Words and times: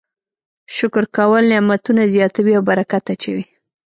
شکر 0.75 1.03
کول 1.17 1.43
نعمتونه 1.51 2.01
زیاتوي 2.13 2.53
او 2.57 2.63
برکت 2.69 3.03
اچوي. 3.13 3.43